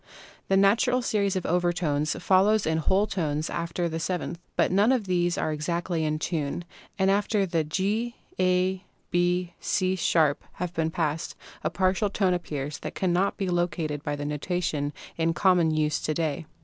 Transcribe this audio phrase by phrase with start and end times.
[0.47, 4.39] The natural series of overtones follows in whole tones after the seventh.
[4.55, 6.65] But none of these are exactly in tune,
[6.97, 12.79] and after the G" A" B" C'" # have been passed a partial tone appears
[12.83, 16.47] which cannot be located by the notation in common use to day.